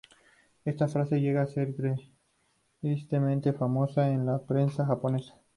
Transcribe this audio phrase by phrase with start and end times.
[0.65, 1.75] Esta frase llega a ser
[2.81, 5.35] tristemente famosa en la prensa japonesa.